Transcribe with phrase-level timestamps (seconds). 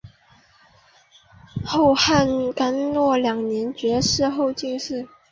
[1.63, 5.07] 后汉干佑二年窦偁中进士。